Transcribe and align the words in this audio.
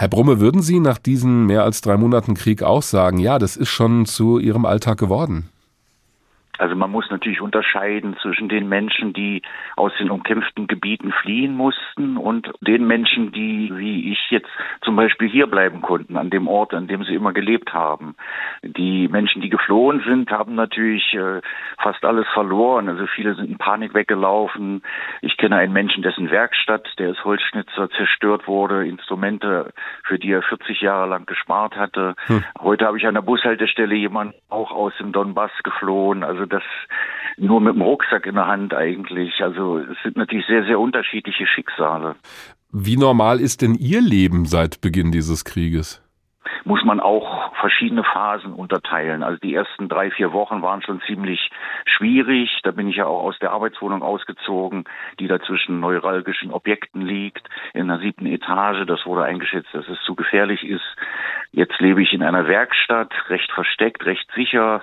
Herr 0.00 0.06
Brumme, 0.06 0.38
würden 0.38 0.62
Sie 0.62 0.78
nach 0.78 0.96
diesen 0.96 1.46
mehr 1.46 1.64
als 1.64 1.80
drei 1.80 1.96
Monaten 1.96 2.34
Krieg 2.34 2.62
auch 2.62 2.82
sagen, 2.82 3.18
ja, 3.18 3.40
das 3.40 3.56
ist 3.56 3.70
schon 3.70 4.06
zu 4.06 4.38
Ihrem 4.38 4.64
Alltag 4.64 4.96
geworden? 4.96 5.48
Also 6.58 6.74
man 6.74 6.90
muss 6.90 7.08
natürlich 7.10 7.40
unterscheiden 7.40 8.16
zwischen 8.20 8.48
den 8.48 8.68
Menschen, 8.68 9.12
die 9.12 9.42
aus 9.76 9.92
den 9.98 10.10
umkämpften 10.10 10.66
Gebieten 10.66 11.12
fliehen 11.12 11.54
mussten 11.54 12.16
und 12.16 12.50
den 12.60 12.86
Menschen, 12.86 13.32
die, 13.32 13.70
wie 13.74 14.12
ich 14.12 14.30
jetzt 14.30 14.50
zum 14.82 14.96
Beispiel 14.96 15.28
hier 15.28 15.46
bleiben 15.46 15.80
konnten, 15.80 16.16
an 16.16 16.30
dem 16.30 16.48
Ort, 16.48 16.74
an 16.74 16.88
dem 16.88 17.04
sie 17.04 17.14
immer 17.14 17.32
gelebt 17.32 17.72
haben. 17.72 18.16
Die 18.62 19.08
Menschen, 19.08 19.40
die 19.40 19.48
geflohen 19.48 20.02
sind, 20.04 20.30
haben 20.30 20.56
natürlich 20.56 21.14
äh, 21.14 21.40
fast 21.80 22.04
alles 22.04 22.26
verloren. 22.34 22.88
Also 22.88 23.06
viele 23.06 23.34
sind 23.34 23.48
in 23.48 23.58
Panik 23.58 23.94
weggelaufen. 23.94 24.82
Ich 25.22 25.36
kenne 25.36 25.56
einen 25.56 25.72
Menschen, 25.72 26.02
dessen 26.02 26.30
Werkstatt, 26.30 26.88
der 26.98 27.10
ist 27.10 27.24
Holzschnitzer, 27.24 27.88
zerstört 27.90 28.48
wurde, 28.48 28.86
Instrumente, 28.86 29.72
für 30.04 30.18
die 30.18 30.32
er 30.32 30.42
40 30.42 30.80
Jahre 30.80 31.08
lang 31.08 31.26
gespart 31.26 31.76
hatte. 31.76 32.16
Hm. 32.26 32.44
Heute 32.58 32.86
habe 32.86 32.98
ich 32.98 33.06
an 33.06 33.14
der 33.14 33.22
Bushaltestelle 33.22 33.94
jemanden 33.94 34.34
auch 34.48 34.72
aus 34.72 34.92
dem 34.98 35.12
Donbass 35.12 35.52
geflohen. 35.62 36.24
Also 36.24 36.47
das 36.48 36.62
nur 37.36 37.60
mit 37.60 37.74
dem 37.74 37.82
Rucksack 37.82 38.26
in 38.26 38.34
der 38.34 38.46
Hand 38.46 38.74
eigentlich. 38.74 39.42
Also 39.42 39.78
es 39.78 39.96
sind 40.02 40.16
natürlich 40.16 40.46
sehr, 40.46 40.64
sehr 40.64 40.78
unterschiedliche 40.78 41.46
Schicksale. 41.46 42.16
Wie 42.70 42.96
normal 42.96 43.40
ist 43.40 43.62
denn 43.62 43.74
Ihr 43.74 44.00
Leben 44.00 44.44
seit 44.44 44.80
Beginn 44.80 45.12
dieses 45.12 45.44
Krieges? 45.44 46.02
muss 46.64 46.84
man 46.84 47.00
auch 47.00 47.54
verschiedene 47.56 48.04
Phasen 48.04 48.52
unterteilen. 48.52 49.22
Also 49.22 49.38
die 49.38 49.54
ersten 49.54 49.88
drei, 49.88 50.10
vier 50.10 50.32
Wochen 50.32 50.62
waren 50.62 50.82
schon 50.82 51.00
ziemlich 51.06 51.50
schwierig. 51.86 52.60
Da 52.62 52.70
bin 52.70 52.88
ich 52.88 52.96
ja 52.96 53.06
auch 53.06 53.22
aus 53.22 53.38
der 53.38 53.52
Arbeitswohnung 53.52 54.02
ausgezogen, 54.02 54.84
die 55.18 55.28
da 55.28 55.40
zwischen 55.40 55.80
neuralgischen 55.80 56.52
Objekten 56.52 57.02
liegt, 57.02 57.48
in 57.74 57.88
der 57.88 57.98
siebten 57.98 58.26
Etage. 58.26 58.86
Das 58.86 59.04
wurde 59.06 59.24
eingeschätzt, 59.24 59.72
dass 59.72 59.88
es 59.88 59.98
zu 60.04 60.14
gefährlich 60.14 60.64
ist. 60.64 60.84
Jetzt 61.50 61.78
lebe 61.80 62.02
ich 62.02 62.12
in 62.12 62.22
einer 62.22 62.46
Werkstatt, 62.46 63.12
recht 63.28 63.50
versteckt, 63.52 64.04
recht 64.04 64.30
sicher. 64.34 64.82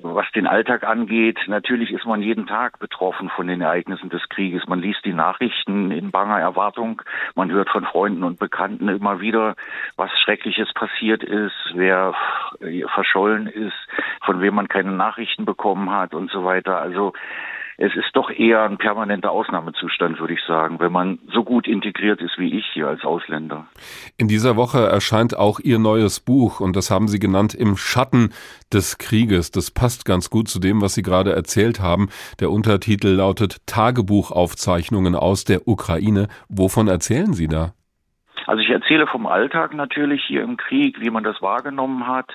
Was 0.00 0.30
den 0.32 0.46
Alltag 0.46 0.84
angeht, 0.84 1.38
natürlich 1.46 1.90
ist 1.92 2.04
man 2.04 2.20
jeden 2.20 2.46
Tag 2.46 2.78
betroffen 2.78 3.30
von 3.30 3.46
den 3.46 3.60
Ereignissen 3.60 4.10
des 4.10 4.28
Krieges. 4.28 4.66
Man 4.66 4.80
liest 4.80 5.04
die 5.04 5.12
Nachrichten 5.12 5.90
in 5.90 6.10
banger 6.10 6.38
Erwartung. 6.38 7.02
Man 7.34 7.50
hört 7.50 7.70
von 7.70 7.84
Freunden 7.84 8.24
und 8.24 8.38
Bekannten 8.38 8.88
immer 8.88 9.20
wieder, 9.20 9.54
was 9.96 10.10
Schreckliches 10.20 10.72
passiert 10.74 11.22
ist, 11.22 11.54
wer 11.74 12.14
verschollen 12.94 13.46
ist, 13.46 13.76
von 14.24 14.40
wem 14.40 14.54
man 14.54 14.68
keine 14.68 14.92
Nachrichten 14.92 15.44
bekommen 15.44 15.90
hat 15.90 16.14
und 16.14 16.30
so 16.30 16.44
weiter. 16.44 16.80
Also 16.80 17.12
es 17.76 17.94
ist 17.96 18.10
doch 18.14 18.30
eher 18.30 18.62
ein 18.62 18.78
permanenter 18.78 19.30
Ausnahmezustand, 19.30 20.20
würde 20.20 20.34
ich 20.34 20.42
sagen, 20.46 20.78
wenn 20.78 20.92
man 20.92 21.18
so 21.32 21.42
gut 21.42 21.66
integriert 21.66 22.20
ist 22.20 22.38
wie 22.38 22.56
ich 22.56 22.64
hier 22.72 22.88
als 22.88 23.04
Ausländer. 23.04 23.66
In 24.16 24.28
dieser 24.28 24.56
Woche 24.56 24.78
erscheint 24.78 25.36
auch 25.36 25.58
Ihr 25.60 25.78
neues 25.78 26.20
Buch 26.20 26.60
und 26.60 26.76
das 26.76 26.90
haben 26.90 27.08
Sie 27.08 27.18
genannt 27.18 27.54
Im 27.54 27.76
Schatten 27.76 28.32
des 28.72 28.98
Krieges. 28.98 29.50
Das 29.50 29.70
passt 29.70 30.04
ganz 30.04 30.30
gut 30.30 30.48
zu 30.48 30.60
dem, 30.60 30.80
was 30.82 30.94
Sie 30.94 31.02
gerade 31.02 31.32
erzählt 31.32 31.80
haben. 31.80 32.08
Der 32.40 32.50
Untertitel 32.50 33.08
lautet 33.08 33.66
Tagebuchaufzeichnungen 33.66 35.14
aus 35.16 35.44
der 35.44 35.66
Ukraine. 35.66 36.28
Wovon 36.48 36.88
erzählen 36.88 37.32
Sie 37.32 37.48
da? 37.48 37.72
Also 38.46 38.60
ich 38.60 38.70
erzähle 38.70 39.06
vom 39.06 39.26
Alltag 39.26 39.74
natürlich 39.74 40.22
hier 40.26 40.42
im 40.42 40.56
Krieg, 40.56 41.00
wie 41.00 41.10
man 41.10 41.24
das 41.24 41.40
wahrgenommen 41.40 42.06
hat, 42.06 42.30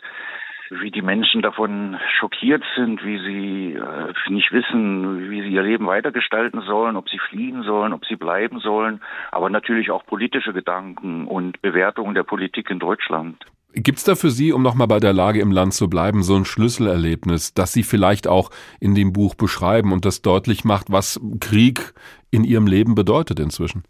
wie 0.69 0.91
die 0.91 1.01
Menschen 1.01 1.41
davon 1.41 1.97
schockiert 2.19 2.63
sind, 2.75 3.03
wie 3.03 3.17
sie 3.17 3.73
äh, 3.73 4.31
nicht 4.31 4.51
wissen, 4.51 5.29
wie 5.29 5.41
sie 5.41 5.49
ihr 5.49 5.63
Leben 5.63 5.87
weitergestalten 5.87 6.61
sollen, 6.61 6.95
ob 6.95 7.09
sie 7.09 7.19
fliehen 7.19 7.63
sollen, 7.63 7.93
ob 7.93 8.05
sie 8.05 8.15
bleiben 8.15 8.59
sollen, 8.59 9.01
aber 9.31 9.49
natürlich 9.49 9.91
auch 9.91 10.05
politische 10.05 10.53
Gedanken 10.53 11.27
und 11.27 11.61
Bewertungen 11.61 12.13
der 12.13 12.23
Politik 12.23 12.69
in 12.69 12.79
Deutschland. 12.79 13.43
Gibt 13.73 13.99
es 13.99 14.03
da 14.03 14.15
für 14.15 14.31
Sie, 14.31 14.51
um 14.51 14.63
nochmal 14.63 14.87
bei 14.87 14.99
der 14.99 15.13
Lage 15.13 15.39
im 15.39 15.51
Land 15.51 15.75
zu 15.75 15.89
bleiben, 15.89 16.23
so 16.23 16.35
ein 16.35 16.45
Schlüsselerlebnis, 16.45 17.53
das 17.53 17.71
Sie 17.71 17.83
vielleicht 17.83 18.27
auch 18.27 18.49
in 18.79 18.95
dem 18.95 19.13
Buch 19.13 19.35
beschreiben 19.35 19.91
und 19.91 20.05
das 20.05 20.23
deutlich 20.23 20.65
macht, 20.65 20.91
was 20.91 21.21
Krieg 21.39 21.93
in 22.31 22.43
Ihrem 22.43 22.65
Leben 22.65 22.95
bedeutet 22.95 23.39
inzwischen? 23.39 23.83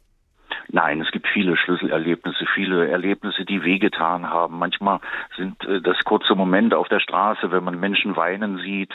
Nein, 0.71 1.01
es 1.01 1.09
gibt 1.09 1.27
viele 1.27 1.57
Schlüsselerlebnisse, 1.57 2.45
viele 2.53 2.87
Erlebnisse, 2.87 3.43
die 3.43 3.63
wehgetan 3.63 4.29
haben. 4.29 4.59
Manchmal 4.59 4.99
sind 5.35 5.63
äh, 5.65 5.81
das 5.81 5.97
kurze 6.03 6.35
Momente 6.35 6.77
auf 6.77 6.87
der 6.87 6.99
Straße, 6.99 7.51
wenn 7.51 7.63
man 7.63 7.79
Menschen 7.79 8.15
weinen 8.15 8.59
sieht. 8.59 8.93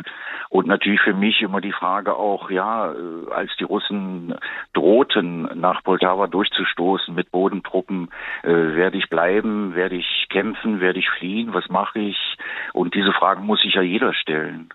Und 0.51 0.69
natürlich 0.69 1.01
für 1.01 1.15
mich 1.15 1.43
immer 1.43 1.61
die 1.61 1.73
Frage 1.73 2.15
auch, 2.15 2.49
ja, 2.49 2.93
äh, 2.93 3.33
als 3.33 3.51
die 3.59 3.65
Russen 3.65 4.37
drohten, 4.73 5.49
nach 5.59 5.83
Poltawa 5.83 6.29
durchzustoßen 6.29 7.13
mit 7.13 7.33
Bodentruppen, 7.33 8.09
äh, 8.45 8.53
werde 8.53 8.99
ich 8.99 9.09
bleiben, 9.11 9.75
werde 9.75 9.97
ich 9.97 10.27
kämpfen, 10.31 10.81
werde 10.81 11.01
ich 11.01 11.11
fliehen, 11.11 11.55
was 11.55 11.69
mache 11.71 11.99
ich? 11.99 12.37
Und 12.73 12.95
diese 12.95 13.13
Fragen 13.13 13.47
muss 13.47 13.61
sich 13.63 13.75
ja 13.75 13.83
jeder 13.83 14.15
stellen. 14.15 14.73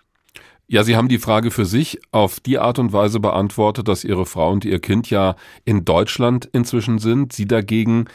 Ja, 0.71 0.83
Sie 0.83 0.95
haben 0.95 1.07
die 1.07 1.17
Frage 1.17 1.49
für 1.49 1.65
sich 1.65 1.99
auf 2.11 2.39
die 2.39 2.59
Art 2.59 2.77
und 2.77 2.93
Weise 2.93 3.19
beantwortet, 3.19 3.87
dass 3.87 4.03
Ihre 4.03 4.27
Frau 4.27 4.51
und 4.51 4.65
Ihr 4.65 4.79
Kind 4.79 5.09
ja 5.09 5.35
in 5.65 5.83
Deutschland 5.83 6.47
inzwischen 6.53 6.99
sind. 6.99 7.33
Sie 7.33 7.47
dagegen 7.47 8.05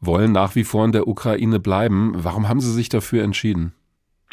wollen 0.00 0.32
nach 0.32 0.56
wie 0.56 0.64
vor 0.64 0.84
in 0.84 0.90
der 0.90 1.06
Ukraine 1.06 1.60
bleiben. 1.60 2.12
Warum 2.16 2.48
haben 2.48 2.58
Sie 2.58 2.72
sich 2.72 2.88
dafür 2.88 3.22
entschieden? 3.22 3.72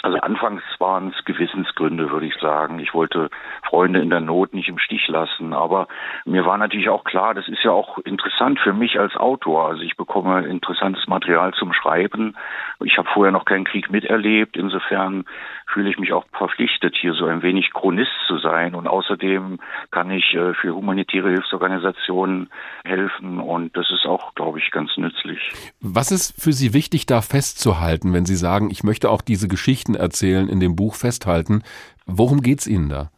Also 0.02 0.19
anfangs 0.30 0.62
waren 0.78 1.12
es 1.18 1.26
Gewissensgründe, 1.26 2.12
würde 2.12 2.28
ich 2.28 2.36
sagen. 2.36 2.80
Ich 2.80 2.94
wollte 2.94 3.30
Freunde 3.68 4.00
in 4.00 4.12
der 4.12 4.20
Not 4.20 4.54
nicht 4.54 4.70
im 4.70 4.78
Stich 4.78 5.08
lassen. 5.08 5.54
Aber 5.54 5.88
mir 6.26 6.46
war 6.46 6.58
natürlich 6.58 6.90
auch 6.90 7.04
klar, 7.04 7.34
das 7.34 7.48
ist 7.48 7.64
ja 7.64 7.72
auch 7.72 7.98
interessant 8.00 8.60
für 8.60 8.74
mich 8.74 9.00
als 9.00 9.16
Autor. 9.16 9.70
Also 9.70 9.82
ich 9.82 9.98
bekomme 9.98 10.46
interessantes 10.46 11.08
Material 11.08 11.54
zum 11.54 11.74
Schreiben. 11.74 12.36
Ich 12.84 12.98
habe 12.98 13.10
vorher 13.12 13.32
noch 13.32 13.46
keinen 13.46 13.66
Krieg 13.66 13.90
miterlebt. 13.90 14.56
Insofern 14.56 15.26
fühle 15.74 15.90
ich 15.90 15.98
mich 15.98 16.14
auch 16.14 16.26
verpflichtet, 16.32 16.96
hier 17.00 17.14
so 17.14 17.26
ein 17.26 17.42
wenig 17.42 17.72
Chronist 17.74 18.12
zu 18.28 18.38
sein. 18.38 18.76
Und 18.76 18.88
außerdem 18.88 19.60
kann 19.92 20.12
ich 20.12 20.34
äh, 20.34 20.54
für 20.54 20.76
humanitäre 20.76 21.30
Hilfsorganisationen 21.30 22.50
helfen. 22.84 23.40
Und 23.40 23.76
das 23.76 23.90
ist 23.92 24.06
auch, 24.06 24.36
glaube 24.36 24.60
ich, 24.60 24.72
ganz 24.72 24.96
nützlich. 24.98 25.40
Was 25.82 26.12
ist 26.12 26.42
für 26.42 26.54
Sie 26.54 26.74
wichtig, 26.74 27.06
da 27.06 27.22
festzuhalten, 27.22 28.14
wenn 28.14 28.26
Sie 28.26 28.36
sagen, 28.36 28.70
ich 28.72 28.84
möchte 28.84 29.10
auch 29.10 29.22
diese 29.22 29.48
Geschichten 29.48 29.96
erzählen, 29.96 30.19
in 30.28 30.60
dem 30.60 30.76
Buch 30.76 30.96
festhalten? 30.96 31.64
Worum 32.06 32.42
geht 32.42 32.60
es 32.60 32.68
Ihnen 32.68 32.90
da? 32.90 33.12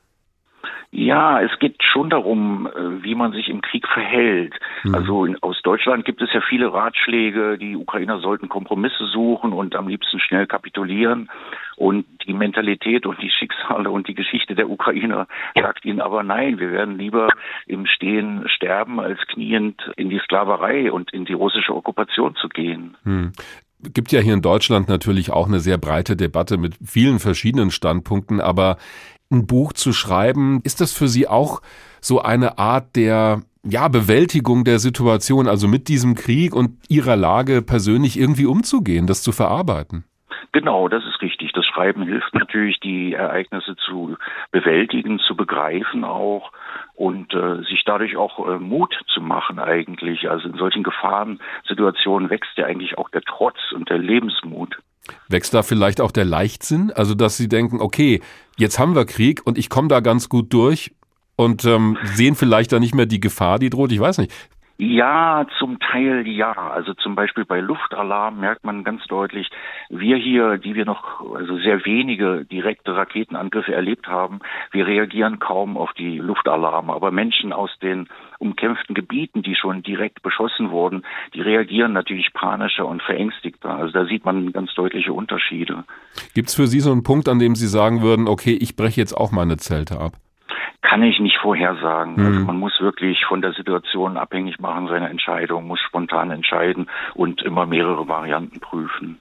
Ja, 0.94 1.42
es 1.42 1.58
geht 1.60 1.82
schon 1.82 2.10
darum, 2.10 2.68
äh, 2.68 3.04
wie 3.04 3.16
man 3.16 3.32
sich 3.32 3.48
im 3.48 3.62
Krieg 3.62 3.88
verhält. 3.88 4.54
Mhm. 4.84 4.96
Also 4.96 5.26
in, 5.26 5.42
aus 5.42 5.62
Deutschland 5.62 6.04
gibt 6.04 6.22
es 6.22 6.34
ja 6.34 6.42
viele 6.42 6.74
Ratschläge, 6.74 7.58
die 7.58 7.78
Ukrainer 7.78 8.20
sollten 8.20 8.50
Kompromisse 8.50 9.06
suchen 9.06 9.54
und 9.54 9.74
am 9.76 9.88
liebsten 9.88 10.20
schnell 10.20 10.48
kapitulieren. 10.48 11.30
Und 11.78 12.06
die 12.28 12.34
Mentalität 12.34 13.06
und 13.06 13.22
die 13.22 13.32
Schicksale 13.32 13.90
und 13.90 14.10
die 14.10 14.16
Geschichte 14.16 14.54
der 14.54 14.70
Ukrainer 14.70 15.28
sagt 15.56 15.86
ihnen 15.86 16.02
aber 16.02 16.24
nein, 16.24 16.60
wir 16.60 16.72
werden 16.74 16.98
lieber 16.98 17.30
im 17.66 17.86
Stehen 17.86 18.44
sterben, 18.50 19.00
als 19.00 19.20
kniend 19.28 19.82
in 19.96 20.10
die 20.10 20.20
Sklaverei 20.20 20.92
und 20.92 21.14
in 21.14 21.24
die 21.24 21.34
russische 21.34 21.74
Okkupation 21.74 22.36
zu 22.36 22.50
gehen. 22.50 22.98
Mhm 23.06 23.32
gibt 23.94 24.12
ja 24.12 24.20
hier 24.20 24.34
in 24.34 24.42
Deutschland 24.42 24.88
natürlich 24.88 25.32
auch 25.32 25.48
eine 25.48 25.60
sehr 25.60 25.78
breite 25.78 26.16
Debatte 26.16 26.58
mit 26.58 26.76
vielen 26.84 27.20
verschiedenen 27.20 27.72
Standpunkten, 27.72 28.40
aber 28.40 28.78
ein 29.32 29.48
Buch 29.48 29.74
zu 29.74 29.94
schreiben, 29.94 30.60
ist 30.64 30.82
das 30.82 30.92
für 30.92 31.08
Sie 31.08 31.28
auch 31.28 31.62
so 32.02 32.22
eine 32.22 32.58
Art 32.58 32.96
der 32.96 33.44
ja, 33.64 33.88
Bewältigung 33.88 34.64
der 34.64 34.80
Situation, 34.80 35.48
also 35.48 35.68
mit 35.68 35.88
diesem 35.88 36.16
Krieg 36.16 36.54
und 36.54 36.78
Ihrer 36.90 37.16
Lage 37.16 37.62
persönlich 37.62 38.18
irgendwie 38.18 38.46
umzugehen, 38.46 39.08
das 39.08 39.22
zu 39.22 39.32
verarbeiten? 39.32 40.04
Genau, 40.54 40.90
das 40.90 41.04
ist 41.06 41.22
richtig. 41.22 41.54
Das 41.54 41.66
Schreiben 41.66 42.04
hilft 42.04 42.34
natürlich, 42.34 42.80
die 42.82 43.14
Ereignisse 43.14 43.76
zu 43.78 44.18
bewältigen, 44.52 45.20
zu 45.20 45.36
begreifen 45.36 46.04
auch 46.04 46.52
und 46.94 47.34
äh, 47.34 47.64
sich 47.64 47.84
dadurch 47.86 48.18
auch 48.18 48.48
äh, 48.48 48.60
Mut 48.60 48.94
zu 49.14 49.22
machen 49.22 49.60
eigentlich. 49.60 50.30
Also 50.30 50.50
in 50.50 50.58
solchen 50.58 50.84
Gefahrensituationen 50.84 52.30
wächst 52.30 52.58
ja 52.58 52.66
eigentlich 52.66 52.98
auch 52.98 53.10
der 53.10 53.22
Trotz 53.22 53.58
und 53.74 53.90
der 53.90 53.98
Lebensmut. 53.98 54.78
Wächst 55.30 55.54
da 55.54 55.64
vielleicht 55.64 56.02
auch 56.02 56.12
der 56.12 56.26
Leichtsinn? 56.26 56.92
Also, 56.94 57.16
dass 57.16 57.38
Sie 57.38 57.48
denken, 57.48 57.80
okay, 57.80 58.22
jetzt 58.58 58.78
haben 58.78 58.94
wir 58.94 59.06
Krieg 59.06 59.42
und 59.46 59.58
ich 59.58 59.70
komme 59.70 59.88
da 59.88 60.00
ganz 60.02 60.30
gut 60.30 60.54
durch 60.54 60.92
und 61.38 61.66
ähm, 61.66 61.98
sehen 62.04 62.36
vielleicht 62.36 62.72
da 62.72 62.80
nicht 62.80 62.94
mehr 62.94 63.08
die 63.08 63.20
Gefahr, 63.20 63.58
die 63.58 63.70
droht. 63.70 63.92
Ich 63.92 64.00
weiß 64.00 64.20
nicht. 64.20 64.32
Ja, 64.84 65.46
zum 65.60 65.78
Teil 65.78 66.28
ja. 66.28 66.54
Also 66.54 66.96
zum 66.96 67.14
Beispiel 67.14 67.46
bei 67.46 67.60
Luftalarm 67.60 68.40
merkt 68.40 68.66
man 68.66 68.84
ganz 68.84 69.06
deutlich, 69.06 69.48
wir 69.90 70.18
hier, 70.18 70.58
die 70.58 70.74
wir 70.74 70.86
noch 70.86 71.22
also 71.36 71.60
sehr 71.60 71.86
wenige 71.86 72.46
direkte 72.46 72.96
Raketenangriffe 72.96 73.76
erlebt 73.76 74.08
haben, 74.08 74.40
wir 74.72 74.88
reagieren 74.88 75.38
kaum 75.38 75.78
auf 75.78 75.94
die 75.94 76.18
Luftalarme. 76.18 76.94
Aber 76.94 77.12
Menschen 77.12 77.54
aus 77.54 77.70
den 77.84 78.08
umkämpften 78.40 78.96
Gebieten, 78.96 79.44
die 79.44 79.54
schon 79.54 79.84
direkt 79.84 80.24
beschossen 80.24 80.72
wurden, 80.72 81.04
die 81.36 81.42
reagieren 81.42 81.94
natürlich 81.94 82.34
panischer 82.34 82.88
und 82.88 83.04
verängstigter. 83.04 83.76
Also 83.76 83.94
da 83.94 84.06
sieht 84.06 84.26
man 84.26 84.52
ganz 84.52 84.74
deutliche 84.74 85.14
Unterschiede. 85.14 85.84
Gibt 86.34 86.50
es 86.50 86.56
für 86.56 86.66
Sie 86.66 86.80
so 86.80 86.92
einen 86.92 87.04
Punkt, 87.04 87.30
an 87.30 87.38
dem 87.38 87.54
Sie 87.54 87.68
sagen 87.68 88.02
würden, 88.02 88.28
okay, 88.28 88.58
ich 88.60 88.76
breche 88.76 89.00
jetzt 89.00 89.14
auch 89.14 89.32
meine 89.32 89.58
Zelte 89.58 90.00
ab? 90.00 90.14
Kann 90.82 91.04
ich 91.04 91.20
nicht 91.20 91.38
vorhersagen. 91.38 92.16
Mhm. 92.16 92.26
Also 92.26 92.40
man 92.46 92.58
muss 92.58 92.80
wirklich 92.82 93.26
von 93.26 93.42
der 93.42 93.54
Situation 93.54 94.18
abhängig 94.18 94.60
machen, 94.60 94.88
seine 94.88 95.10
Entscheidung, 95.10 95.68
muss 95.68 95.80
spontan 95.80 96.32
entscheiden 96.32 96.88
und 97.14 97.42
immer 97.44 97.66
mehrere 97.66 98.08
Varianten 98.08 98.60
prüfen. 98.60 99.18